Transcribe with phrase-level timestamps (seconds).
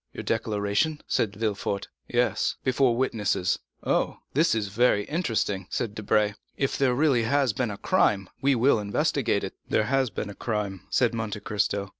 [0.13, 1.87] "Your declaration?" said Villefort.
[2.07, 7.69] "Yes, before witnesses." "Oh, this is very interesting," said Debray; "if there really has been
[7.69, 11.89] a crime, we will investigate it." "There has been a crime," said Monte Cristo.